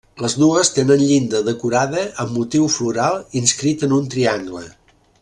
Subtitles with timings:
[0.23, 4.65] Les dues tenen llinda decorada amb motiu floral inscrit en un triangle.